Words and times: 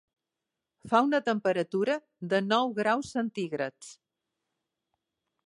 Fa 0.93 1.01
un 1.07 1.13
temperatura 1.27 1.99
de 2.33 2.41
nou 2.47 2.73
graus 2.81 3.13
centígrads. 3.19 3.93